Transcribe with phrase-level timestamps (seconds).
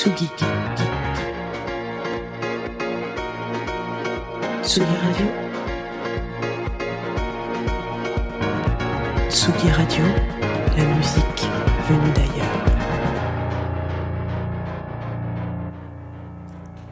[0.00, 0.30] Tsugi.
[4.62, 5.26] Tsugi Radio.
[9.28, 10.04] Tsugi Radio,
[10.78, 11.42] la musique
[11.86, 12.64] venue d'ailleurs.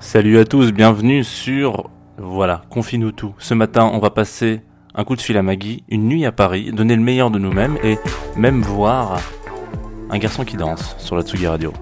[0.01, 3.35] Salut à tous, bienvenue sur voilà, confie-nous tout.
[3.39, 4.61] Ce matin, on va passer
[4.95, 7.79] un coup de fil à Maggie, une nuit à Paris, donner le meilleur de nous-mêmes
[7.83, 7.97] et
[8.37, 9.19] même voir
[10.11, 11.73] un garçon qui danse sur la Tsugi Radio.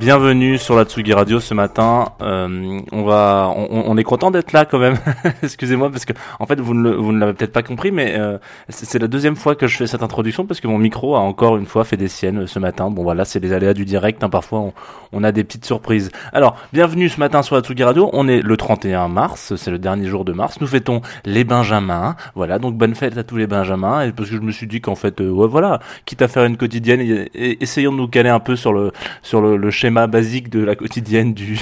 [0.00, 2.10] Bienvenue sur la Tsugi Radio ce matin.
[2.22, 4.94] Euh, on va, on, on est content d'être là quand même.
[5.42, 8.38] Excusez-moi parce que en fait vous ne, vous ne l'avez peut-être pas compris, mais euh,
[8.68, 11.56] c'est la deuxième fois que je fais cette introduction parce que mon micro a encore
[11.56, 12.90] une fois fait des siennes euh, ce matin.
[12.90, 14.22] Bon voilà, c'est les aléas du direct.
[14.22, 14.72] hein, parfois on,
[15.12, 16.10] on a des petites surprises.
[16.32, 18.08] Alors bienvenue ce matin sur la Tsugi Radio.
[18.12, 20.60] On est le 31 mars, c'est le dernier jour de mars.
[20.60, 22.14] Nous fêtons les Benjamins.
[22.36, 24.02] Voilà, donc bonne fête à tous les Benjamins.
[24.02, 26.44] Et parce que je me suis dit qu'en fait, euh, ouais voilà, quitte à faire
[26.44, 30.50] une quotidienne, et- essayons de nous caler un peu sur le sur le, le basique
[30.50, 31.58] de la quotidienne du,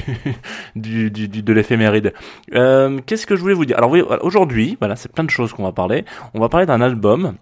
[0.74, 2.12] du, du, de l'éphéméride.
[2.54, 3.76] Euh, Qu'est-ce que je voulais vous dire?
[3.78, 6.04] Alors oui, aujourd'hui, voilà, c'est plein de choses qu'on va parler.
[6.34, 7.34] On va parler d'un album.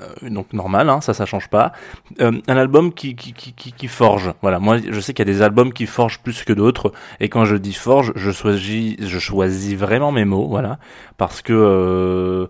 [0.00, 1.72] euh, donc normal, hein, ça, ça change pas.
[2.20, 4.32] Euh, un album qui, qui, qui, forge.
[4.42, 6.92] Voilà, moi, je sais qu'il y a des albums qui forgent plus que d'autres.
[7.20, 10.78] Et quand je dis forge, je choisis, je choisis vraiment mes mots, voilà,
[11.16, 12.48] parce que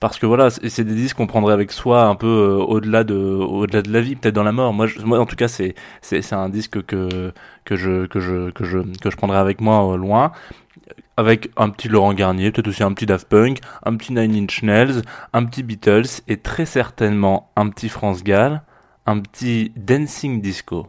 [0.00, 3.92] parce que voilà, c'est des disques qu'on prendrait avec soi un peu euh, au-delà de
[3.92, 4.72] la vie, peut-être dans la mort.
[4.72, 4.88] Moi,
[5.18, 5.74] en tout cas, c'est
[6.32, 7.32] un disque que
[7.66, 10.32] je prendrais avec moi au loin
[11.18, 14.62] avec un petit Laurent Garnier, peut-être aussi un petit Daft Punk, un petit Nine Inch
[14.62, 18.62] Nails, un petit Beatles et très certainement un petit France Gall,
[19.04, 20.86] un petit Dancing Disco.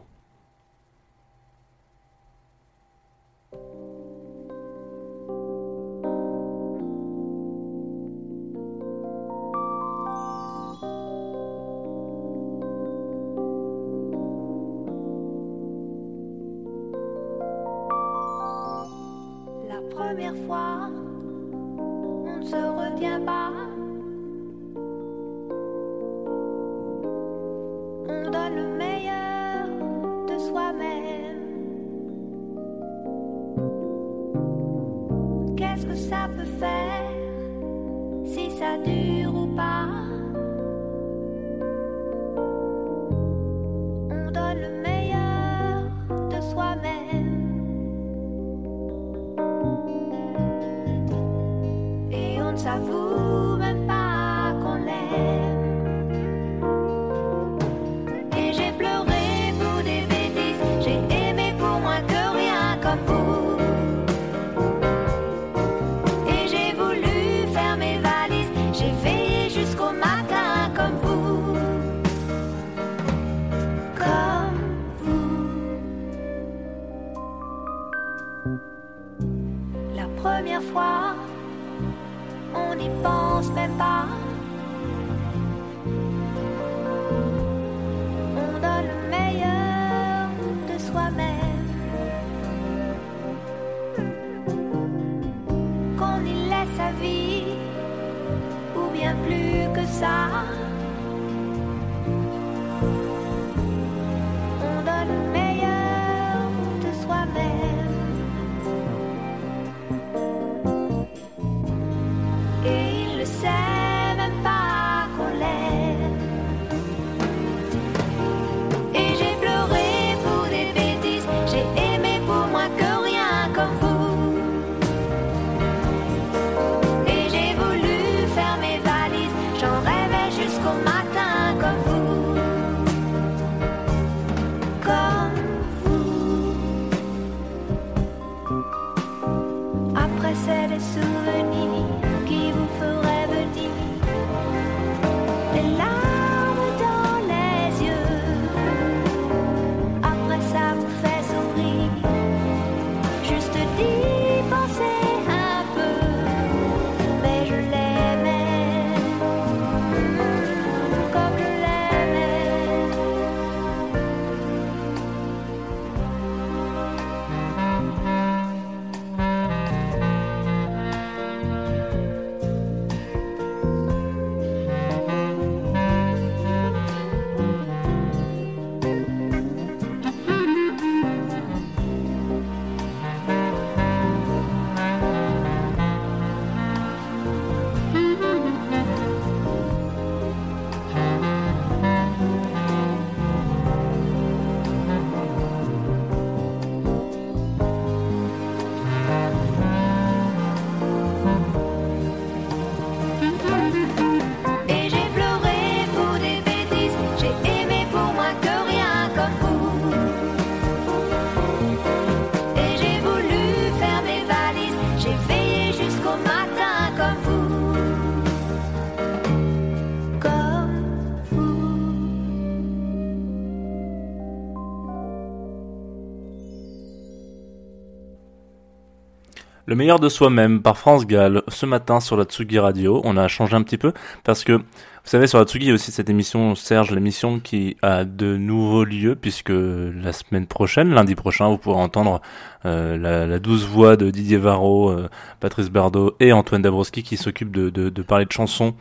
[229.70, 233.00] Le meilleur de soi-même par France Gall ce matin sur la Tsugi Radio.
[233.04, 233.92] On a changé un petit peu
[234.24, 234.62] parce que vous
[235.04, 238.36] savez sur la Tsugi il y a aussi cette émission Serge l'émission qui a de
[238.36, 242.20] nouveaux lieux puisque la semaine prochaine, lundi prochain, vous pourrez entendre
[242.66, 245.08] euh, la, la douce voix de Didier Varro, euh,
[245.38, 248.74] Patrice Bardot et Antoine Dabrowski qui s'occupent de, de, de parler de chansons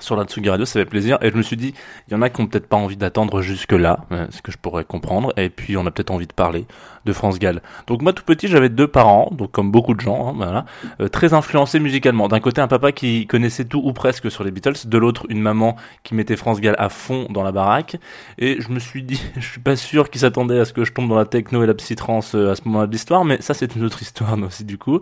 [0.00, 1.18] sur la Tsugi Radio, ça fait plaisir.
[1.22, 1.74] Et je me suis dit,
[2.08, 4.52] il y en a qui ont peut-être pas envie d'attendre jusque là, euh, ce que
[4.52, 5.32] je pourrais comprendre.
[5.36, 6.66] Et puis on a peut-être envie de parler
[7.06, 7.62] de France Gall.
[7.86, 10.66] Donc moi tout petit, j'avais deux parents, donc comme beaucoup de gens, hein, voilà,
[11.00, 12.28] euh, très influencés musicalement.
[12.28, 15.40] D'un côté un papa qui connaissait tout ou presque sur les Beatles, de l'autre une
[15.40, 17.96] maman qui mettait France Gall à fond dans la baraque.
[18.38, 20.92] Et je me suis dit, je suis pas sûr qu'ils s'attendaient à ce que je
[20.92, 23.54] tombe dans la techno et la psytrance euh, à ce moment-là de l'histoire, mais ça
[23.54, 25.00] c'est une autre histoire aussi du coup.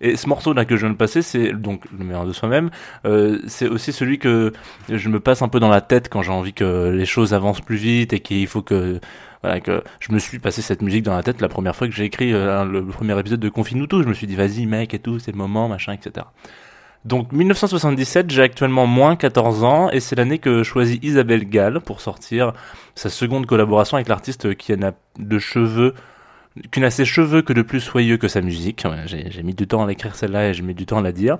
[0.00, 2.70] Et ce morceau là que je viens de passer, c'est donc le meilleur de soi-même.
[3.04, 4.52] Euh, c'est aussi celui que
[4.88, 7.60] je me passe un peu dans la tête quand j'ai envie que les choses avancent
[7.60, 8.98] plus vite et qu'il faut que
[9.42, 11.94] voilà que je me suis passé cette musique dans la tête la première fois que
[11.94, 14.02] j'ai écrit euh, le premier épisode de Confine-nous tout.
[14.02, 16.26] Je me suis dit vas-y mec et tout, c'est le moment machin etc.
[17.04, 22.02] Donc 1977, j'ai actuellement moins 14 ans et c'est l'année que choisit Isabelle Gall pour
[22.02, 22.52] sortir
[22.94, 25.94] sa seconde collaboration avec l'artiste qui n'a de cheveux
[26.70, 28.86] qui n'a ses cheveux que de plus soyeux que sa musique.
[29.06, 31.38] J'ai mis du temps à l'écrire celle-là et j'ai mis du temps à la dire.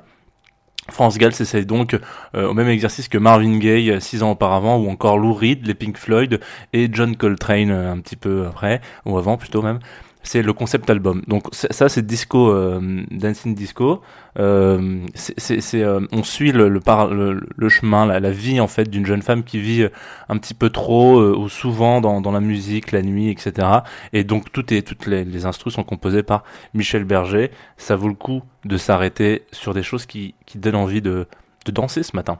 [0.88, 1.98] France Gall s'essaye donc
[2.34, 5.66] euh, au même exercice que Marvin Gaye euh, six ans auparavant, ou encore Lou Reed,
[5.66, 6.40] les Pink Floyd
[6.72, 9.78] et John Coltrane euh, un petit peu après, ou avant plutôt même.
[10.22, 11.22] C'est le concept album.
[11.28, 14.02] Donc ça c'est disco, euh, dancing disco.
[14.38, 18.68] Euh, c'est, euh, on suit le, le, par, le, le chemin, la, la vie en
[18.68, 19.88] fait d'une jeune femme qui vit euh,
[20.28, 23.66] un petit peu trop euh, ou souvent dans, dans la musique, la nuit, etc.
[24.12, 26.44] Et donc tout est, toutes les, les instrus sont composés par
[26.74, 27.50] Michel Berger.
[27.76, 31.26] Ça vaut le coup de s'arrêter sur des choses qui, qui donnent envie de,
[31.64, 32.38] de danser ce matin.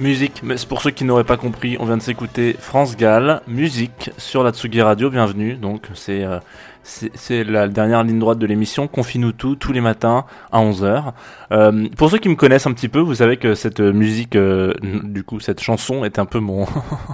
[0.00, 4.10] Musique, mais pour ceux qui n'auraient pas compris, on vient de s'écouter France Gall, musique
[4.16, 5.56] sur la Tsugi Radio, bienvenue.
[5.56, 6.38] Donc c'est euh,
[6.82, 11.12] c'est la dernière ligne droite de l'émission, Confine-nous tout, tous les matins à 11h.
[11.52, 14.72] Euh, pour ceux qui me connaissent un petit peu, vous savez que cette musique, euh,
[14.82, 16.66] du coup cette chanson est un peu mon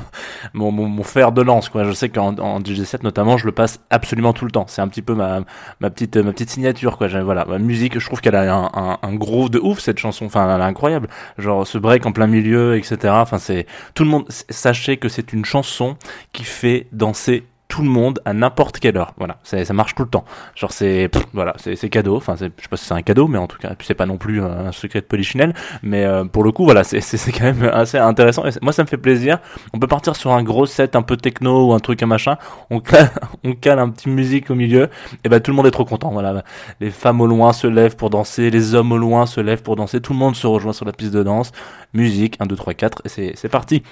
[0.55, 1.71] mon, mon, fer de lance.
[1.75, 4.67] Je sais qu'en en DJ7 notamment, je le passe absolument tout le temps.
[4.69, 5.41] C'est un petit peu ma,
[5.81, 6.99] ma petite ma petite signature.
[6.99, 10.27] Voilà, ma musique, je trouve qu'elle a un, un, un gros de ouf cette chanson.
[10.27, 11.09] Enfin, elle est incroyable.
[11.39, 13.13] Genre ce break en plein milieu, etc.
[13.17, 14.27] Enfin, c'est tout le monde.
[14.29, 15.97] Sachez que c'est une chanson
[16.33, 19.13] qui fait danser tout le monde à n'importe quelle heure.
[19.19, 20.25] Voilà, c'est- ça marche tout le temps.
[20.55, 22.17] Genre c'est voilà, c'est cadeau.
[22.17, 24.19] Enfin, je sais pas si c'est un cadeau, mais en tout cas, c'est pas non
[24.19, 25.53] plus un secret de polichinelle.
[25.83, 28.45] Mais euh, pour le coup, voilà, c'est c'est quand même assez intéressant.
[28.47, 29.39] Et moi, ça me fait plaisir.
[29.73, 32.37] On peut partir sur un gros set un peu techno ou un truc un machin.
[32.71, 33.11] On cale,
[33.45, 34.89] on cale un petit musique au milieu.
[35.25, 36.11] Et ben tout le monde est trop content.
[36.13, 36.45] Voilà,
[36.81, 39.77] les femmes au loin se lèvent pour danser, les hommes au loin se lèvent pour
[39.77, 40.01] danser.
[40.01, 41.53] Tout le monde se rejoint sur la piste de danse.
[41.95, 43.83] Musique 1 2 3 4 et c'est parti.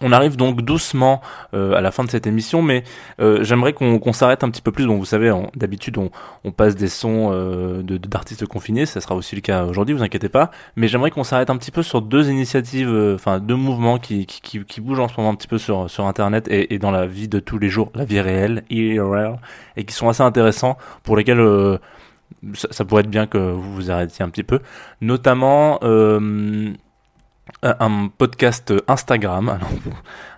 [0.00, 1.22] On arrive donc doucement
[1.54, 2.84] euh, à la fin de cette émission, mais
[3.20, 4.86] euh, j'aimerais qu'on s'arrête un petit peu plus.
[4.86, 9.40] Bon, vous savez, d'habitude, on, passe des sons euh, d'artistes confinés, ça sera aussi le
[9.40, 10.50] cas aujourd'hui, vous inquiétez pas.
[10.76, 14.26] Mais j'aimerais qu'on s'arrête un petit peu sur deux initiatives, enfin deux mouvements qui,
[14.78, 17.58] bougent en ce moment un petit peu sur, Internet et, dans la vie de tous
[17.58, 19.38] les jours, la vie réelle, IRL,
[19.76, 21.78] et qui sont assez intéressants, pour lesquels
[22.54, 24.60] ça, ça pourrait être bien que vous vous arrêtiez un petit peu.
[25.00, 25.80] Notamment...
[27.64, 29.58] Euh, un podcast Instagram,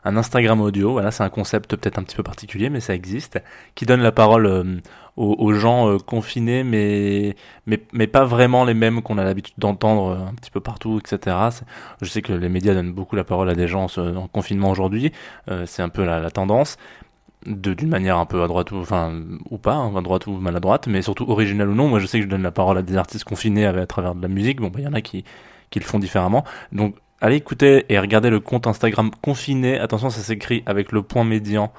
[0.05, 3.43] un Instagram audio, voilà, c'est un concept peut-être un petit peu particulier, mais ça existe,
[3.75, 4.77] qui donne la parole euh,
[5.17, 7.35] aux, gens euh, confinés, mais,
[7.67, 11.37] mais, mais pas vraiment les mêmes qu'on a l'habitude d'entendre un petit peu partout, etc.
[12.01, 15.13] Je sais que les médias donnent beaucoup la parole à des gens en confinement aujourd'hui,
[15.67, 16.77] c'est un peu la, la tendance,
[17.47, 19.13] d'une manière un peu à droite ou, enfin,
[19.51, 21.89] ou pas, hein, à droite ou maladroite, mais surtout originale ou non.
[21.89, 24.15] Moi, je sais que je donne la parole à des artistes confinés à, à travers
[24.15, 24.61] de la musique.
[24.61, 25.25] Bon, bah, il y en a qui,
[25.71, 26.45] qui le font différemment.
[26.73, 29.79] Donc, allez écouter et regardez le compte Instagram confiné.
[29.79, 31.73] Attention, ça s'écrit avec le point médian,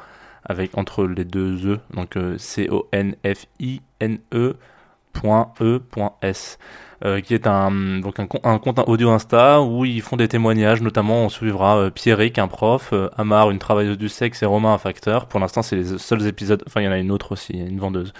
[0.45, 4.55] avec entre les deux E, donc euh, C-O-N-F-I-N-E
[5.13, 6.57] point E point S.
[7.05, 10.27] euh, qui est un donc un, com- un compte audio Insta où ils font des
[10.27, 10.81] témoignages.
[10.81, 14.73] Notamment, on suivra euh, Pierrick, un prof, euh, Amar, une travailleuse du sexe, et Romain,
[14.73, 15.27] un facteur.
[15.27, 16.63] Pour l'instant, c'est les seuls épisodes.
[16.67, 18.13] Enfin, il y en a une autre aussi, une vendeuse,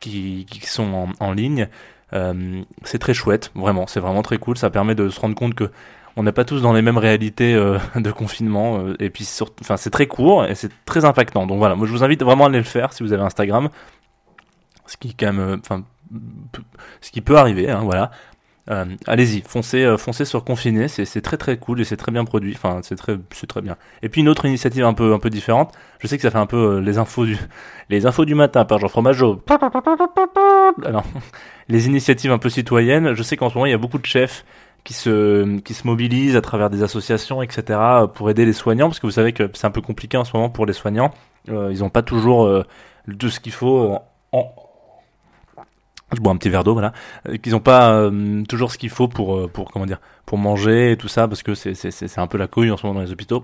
[0.00, 1.68] qui, sont en, en ligne.
[2.12, 3.86] Euh, c'est très chouette, vraiment.
[3.86, 4.56] C'est vraiment très cool.
[4.56, 5.70] Ça permet de se rendre compte que
[6.16, 8.78] on n'est pas tous dans les mêmes réalités euh, de confinement.
[8.78, 9.28] euh, et puis,
[9.60, 11.46] enfin, c'est très court et c'est très impactant.
[11.46, 13.68] Donc voilà, moi, je vous invite vraiment à aller le faire si vous avez Instagram.
[14.86, 15.84] Ce qui, quand même, euh, enfin,
[17.00, 18.10] ce qui peut arriver, hein, voilà.
[19.06, 22.52] Allez-y, foncez, foncez sur Confiné, c'est très très cool et c'est très bien produit.
[22.56, 23.76] Enfin, c'est très, c'est très bien.
[24.02, 25.72] Et puis une autre initiative un peu, un peu différente.
[26.00, 27.38] Je sais que ça fait un peu les infos du,
[27.90, 29.40] les infos du matin par Jean Fromageau.
[30.84, 31.04] Alors,
[31.68, 33.14] les initiatives un peu citoyennes.
[33.14, 34.44] Je sais qu'en ce moment il y a beaucoup de chefs
[34.86, 37.78] qui se, qui se mobilisent à travers des associations, etc.
[38.14, 40.34] pour aider les soignants, parce que vous savez que c'est un peu compliqué en ce
[40.34, 41.12] moment pour les soignants.
[41.48, 42.62] Euh, ils n'ont pas toujours euh,
[43.18, 43.98] tout ce qu'il faut
[44.30, 44.52] en,
[46.14, 46.92] je bois un petit verre d'eau, voilà,
[47.28, 48.08] euh, qu'ils n'ont pas
[48.48, 51.56] toujours ce qu'il faut pour, pour comment dire, pour manger et tout ça, parce que
[51.56, 53.42] c'est c'est c'est un peu la couille en ce moment dans les hôpitaux.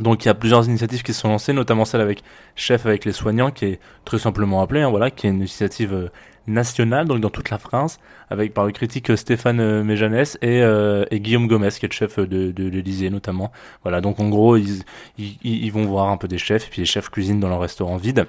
[0.00, 2.22] Donc il y a plusieurs initiatives qui se sont lancées, notamment celle avec
[2.54, 6.10] Chef avec les soignants, qui est très simplement appelée, hein, voilà, qui est une initiative
[6.46, 7.98] nationale, donc dans toute la France,
[8.30, 11.88] avec par le critique euh, Stéphane euh, Méjanès et, euh, et Guillaume Gomez, qui est
[11.88, 13.52] le chef de, de l'Élysée notamment.
[13.82, 17.10] Voilà, donc en gros, ils, vont voir un peu des chefs, et puis les chefs
[17.10, 18.26] cuisinent dans leur restaurant vide,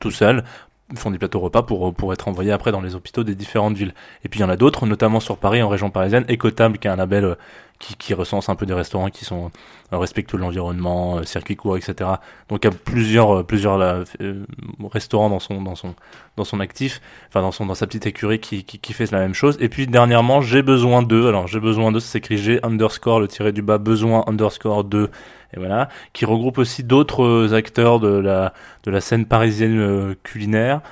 [0.00, 0.44] tout seuls,
[0.90, 3.92] ils font des plateaux repas pour, être envoyés après dans les hôpitaux des différentes villes.
[4.24, 6.88] Et puis il y en a d'autres, notamment sur Paris, en région parisienne, Ecotable, qui
[6.88, 7.36] est un label
[7.78, 9.50] qui, qui recense un peu des restaurants qui sont
[9.92, 12.10] euh, respectueux de l'environnement, euh, circuit court, etc.
[12.48, 14.04] Donc il y a plusieurs, euh, plusieurs
[14.90, 15.94] restaurants dans son, dans son,
[16.36, 19.20] dans son actif, enfin dans son, dans sa petite écurie qui, qui, qui fait la
[19.20, 19.56] même chose.
[19.60, 21.28] Et puis dernièrement, j'ai besoin d'eux.
[21.28, 25.10] Alors j'ai besoin d'eux, ça s'écrit G underscore le tiré du bas besoin underscore 2
[25.54, 28.52] et voilà, qui regroupe aussi d'autres acteurs de la
[28.84, 30.82] de la scène parisienne culinaire.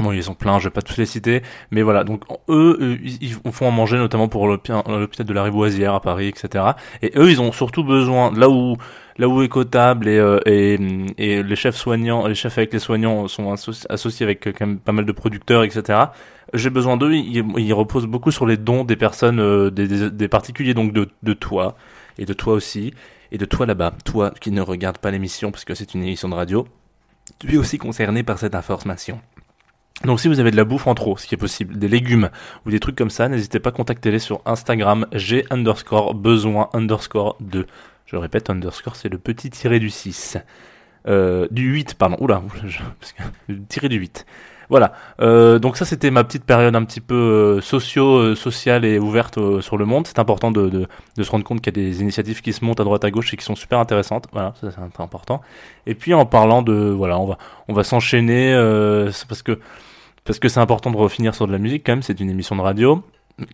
[0.00, 2.02] Bon, ils sont pleins, je vais pas tous les citer, mais voilà.
[2.02, 6.00] Donc eux, euh, ils, font à manger notamment pour l'hôpi- l'hôpital de la Riboisière à
[6.00, 6.64] Paris, etc.
[7.00, 8.76] Et eux, ils ont surtout besoin là où
[9.18, 10.78] là où Écotable et, euh, et
[11.18, 14.66] et les chefs soignants, les chefs avec les soignants sont associ- associés avec euh, quand
[14.66, 15.96] même pas mal de producteurs, etc.
[16.54, 17.12] J'ai besoin d'eux.
[17.12, 21.08] Ils, ils reposent beaucoup sur les dons des personnes, des, des, des particuliers, donc de
[21.22, 21.76] de toi
[22.18, 22.92] et de toi aussi
[23.30, 26.28] et de toi là-bas, toi qui ne regarde pas l'émission parce que c'est une émission
[26.28, 26.66] de radio.
[27.38, 29.20] Tu es aussi concerné par cette information.
[30.02, 32.30] Donc si vous avez de la bouffe en trop, ce qui est possible, des légumes
[32.66, 37.36] ou des trucs comme ça, n'hésitez pas à contacter-les sur Instagram g underscore besoin underscore
[37.40, 37.66] 2.
[38.06, 40.36] Je répète, underscore c'est le petit tiré du 6.
[41.06, 42.16] Euh, du 8, pardon.
[42.20, 42.42] Oula,
[43.00, 44.26] parce que, tiré du 8.
[44.68, 44.92] Voilà.
[45.20, 48.98] Euh, donc ça, c'était ma petite période un petit peu euh, socio, euh, sociale et
[48.98, 50.06] ouverte sur le monde.
[50.06, 50.86] C'est important de,
[51.20, 53.32] se rendre compte qu'il y a des initiatives qui se montent à droite à gauche
[53.34, 54.26] et qui sont super intéressantes.
[54.32, 55.40] Voilà, ça c'est important.
[55.86, 58.54] Et puis en parlant de, voilà, on va, on va s'enchaîner
[59.28, 59.58] parce que
[60.24, 62.02] parce que c'est important de refinir sur de la musique quand même.
[62.02, 63.02] C'est une émission de radio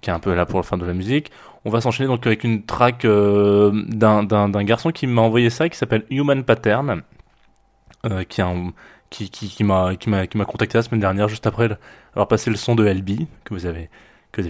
[0.02, 1.32] qui est un peu là pour le fin de la musique.
[1.64, 6.04] On va s'enchaîner donc avec une track d'un garçon qui m'a envoyé ça, qui s'appelle
[6.10, 7.02] Human Pattern,
[8.28, 8.72] qui est un
[9.10, 9.96] qui, m'a
[10.46, 11.68] contacté la semaine dernière juste après
[12.14, 13.88] avoir passé le son de LB que vous avez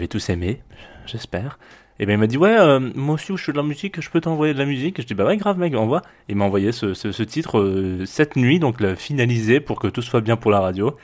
[0.08, 0.60] tous aimé
[1.06, 1.58] j'espère.
[1.98, 4.08] Et ben il m'a dit ouais euh, moi aussi je fais de la musique je
[4.08, 5.00] peux t'envoyer de la musique.
[5.00, 6.02] Je dis bah ouais grave mec envoie.
[6.28, 10.02] Et il m'a envoyé ce, titre euh, cette nuit donc le finalisé pour que tout
[10.02, 10.96] soit bien pour la radio.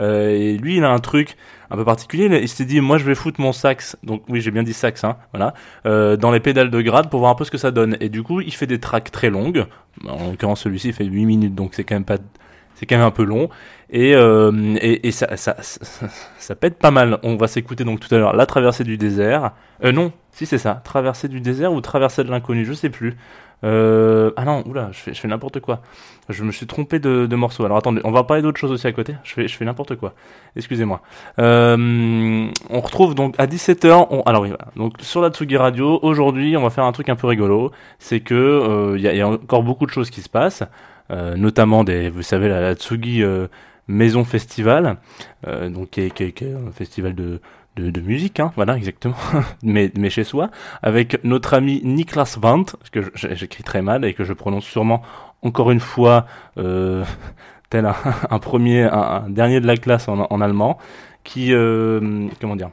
[0.00, 1.36] Euh, et lui il a un truc
[1.70, 2.26] un peu particulier.
[2.42, 3.96] Il, s'est dit moi je vais foutre mon sax.
[4.02, 5.54] Donc oui j'ai bien dit sax hein voilà.
[5.86, 7.96] Euh, dans les pédales de grade pour voir un peu ce que ça donne.
[8.00, 9.66] Et du coup il fait des tracks très longues.
[10.08, 12.18] En l'occurrence celui-ci fait 8 minutes donc c'est quand même pas
[12.80, 13.50] c'est quand même un peu long
[13.90, 16.06] et, euh, et, et ça, ça, ça,
[16.38, 17.18] ça pète pas mal.
[17.22, 19.52] On va s'écouter donc tout à l'heure la traversée du désert.
[19.84, 23.18] Euh, non, si c'est ça, traversée du désert ou traversée de l'inconnu, je sais plus.
[23.62, 25.82] Euh, ah non, oula, je fais, je fais n'importe quoi.
[26.30, 27.64] Je me suis trompé de, de morceau.
[27.66, 29.16] Alors attendez, on va parler d'autre chose aussi à côté.
[29.22, 30.14] Je fais, je fais n'importe quoi.
[30.56, 31.02] Excusez-moi.
[31.38, 34.06] Euh, on retrouve donc à 17h.
[34.10, 37.16] On, alors oui, donc sur la Tsugi Radio, aujourd'hui, on va faire un truc un
[37.16, 37.70] peu rigolo.
[37.98, 40.62] C'est que euh, il y, a, encore beaucoup de choses qui se passent
[41.36, 43.48] notamment des, vous savez, la, la Tsugi euh,
[43.88, 44.96] Maison Festival,
[45.46, 47.40] euh, donc qui est, qui est- qui est un festival de,
[47.76, 49.16] de, de musique, hein, voilà exactement,
[49.62, 50.50] mais, mais chez soi,
[50.82, 55.02] avec notre ami Niklas Vandt, que j'écris très mal et que je prononce sûrement
[55.42, 56.26] encore une fois
[56.58, 57.04] euh,
[57.70, 57.86] tel
[58.30, 60.78] un, premier, un, dernier de la classe en, en allemand,
[61.24, 62.70] qui, euh, comment dire,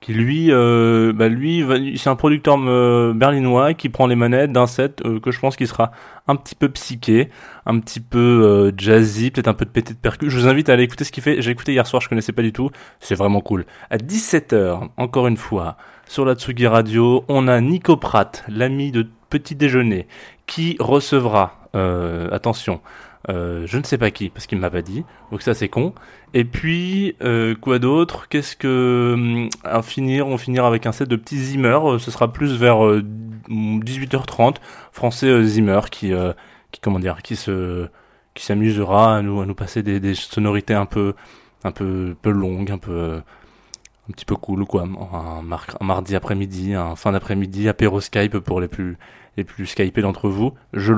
[0.00, 1.62] qui lui, euh, bah lui,
[1.98, 5.56] c'est un producteur euh, berlinois qui prend les manettes d'un set euh, que je pense
[5.56, 5.92] qui sera
[6.26, 7.28] un petit peu psyché,
[7.66, 10.30] un petit peu euh, jazzy, peut-être un peu de pété de percu.
[10.30, 11.42] Je vous invite à aller écouter ce qu'il fait.
[11.42, 12.70] J'ai écouté hier soir, je connaissais pas du tout.
[12.98, 13.66] C'est vraiment cool.
[13.90, 15.76] À 17h, encore une fois,
[16.08, 20.06] sur la Tsugi Radio, on a Nico Pratt, l'ami de petit déjeuner,
[20.46, 21.68] qui recevra,
[22.32, 22.80] attention,
[23.28, 25.94] euh, je ne sais pas qui, parce qu'il m'a pas dit, donc ça c'est con.
[26.32, 28.28] Et puis, euh, quoi d'autre?
[28.28, 29.48] Qu'est-ce que...
[29.64, 32.84] À finir, on finira avec un set de petits Zimmer, euh, ce sera plus vers
[32.84, 33.04] euh,
[33.48, 34.56] 18h30,
[34.92, 36.32] français euh, Zimmer, qui, euh,
[36.70, 37.88] qui, comment dire, qui se
[38.34, 41.14] qui s'amusera à nous, à nous passer des, sonorités un peu,
[41.64, 43.20] un peu, peu longues, un peu, euh,
[44.08, 44.82] un petit peu cool, quoi.
[44.84, 48.98] Un, un mardi après-midi, un fin d'après-midi, apéro Skype pour les plus,
[49.36, 50.52] les plus Skypés d'entre vous.
[50.72, 50.92] Je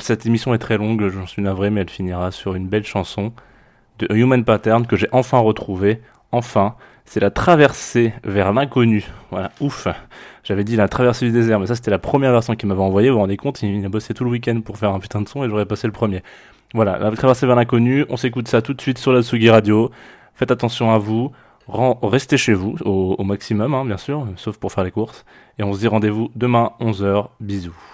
[0.00, 3.32] cette émission est très longue, j'en suis navré, mais elle finira sur une belle chanson
[3.98, 6.00] de Human Pattern que j'ai enfin retrouvée.
[6.32, 9.04] Enfin, c'est la traversée vers l'inconnu.
[9.30, 9.86] Voilà, ouf.
[10.42, 13.08] J'avais dit la traversée du désert, mais ça c'était la première version qu'il m'avait envoyée.
[13.08, 15.28] Vous vous rendez compte, il a bossé tout le week-end pour faire un putain de
[15.28, 16.22] son et j'aurais passé le premier.
[16.74, 18.04] Voilà, la traversée vers l'inconnu.
[18.08, 19.90] On s'écoute ça tout de suite sur la Tsugi Radio.
[20.34, 21.30] Faites attention à vous.
[21.68, 25.24] Restez chez vous au, au maximum, hein, bien sûr, sauf pour faire les courses.
[25.58, 27.28] Et on se dit rendez-vous demain 11h.
[27.40, 27.93] Bisous.